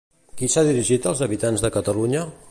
[0.39, 2.25] Qui s'ha dirigit als habitants de Catalunya?